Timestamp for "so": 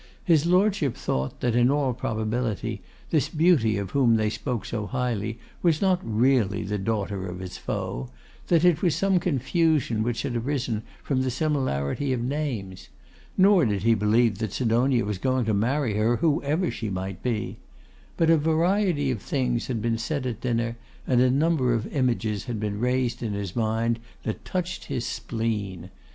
4.65-4.87